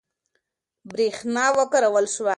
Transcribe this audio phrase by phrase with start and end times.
[0.95, 2.29] برېښنا وکارول شوه.